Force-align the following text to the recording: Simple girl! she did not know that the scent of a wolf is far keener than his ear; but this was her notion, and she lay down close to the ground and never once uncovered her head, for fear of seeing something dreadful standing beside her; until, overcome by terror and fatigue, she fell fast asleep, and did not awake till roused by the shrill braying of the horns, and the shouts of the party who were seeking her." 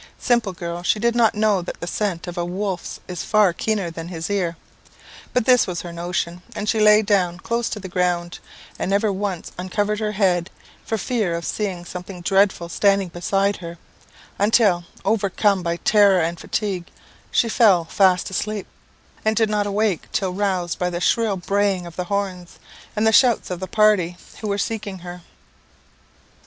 Simple 0.17 0.51
girl! 0.53 0.81
she 0.81 0.97
did 0.97 1.13
not 1.15 1.35
know 1.35 1.61
that 1.61 1.79
the 1.79 1.85
scent 1.85 2.25
of 2.25 2.35
a 2.35 2.43
wolf 2.43 2.99
is 3.07 3.23
far 3.23 3.53
keener 3.53 3.91
than 3.91 4.07
his 4.07 4.31
ear; 4.31 4.57
but 5.31 5.45
this 5.45 5.67
was 5.67 5.81
her 5.81 5.93
notion, 5.93 6.41
and 6.55 6.67
she 6.67 6.79
lay 6.79 7.03
down 7.03 7.37
close 7.37 7.69
to 7.69 7.79
the 7.79 7.87
ground 7.87 8.39
and 8.79 8.89
never 8.89 9.13
once 9.13 9.51
uncovered 9.59 9.99
her 9.99 10.13
head, 10.13 10.49
for 10.83 10.97
fear 10.97 11.35
of 11.35 11.45
seeing 11.45 11.85
something 11.85 12.21
dreadful 12.21 12.67
standing 12.67 13.09
beside 13.09 13.57
her; 13.57 13.77
until, 14.39 14.85
overcome 15.05 15.61
by 15.61 15.77
terror 15.77 16.19
and 16.19 16.39
fatigue, 16.39 16.87
she 17.29 17.47
fell 17.47 17.85
fast 17.85 18.27
asleep, 18.31 18.65
and 19.23 19.35
did 19.35 19.51
not 19.51 19.67
awake 19.67 20.11
till 20.11 20.33
roused 20.33 20.79
by 20.79 20.89
the 20.89 20.99
shrill 20.99 21.37
braying 21.37 21.85
of 21.85 21.95
the 21.95 22.05
horns, 22.05 22.57
and 22.95 23.05
the 23.05 23.11
shouts 23.13 23.51
of 23.51 23.59
the 23.59 23.67
party 23.67 24.17
who 24.39 24.47
were 24.47 24.57
seeking 24.57 24.97
her." 25.05 25.21